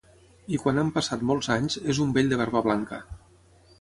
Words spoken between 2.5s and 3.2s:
blanca.